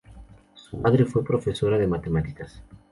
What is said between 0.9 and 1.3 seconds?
fue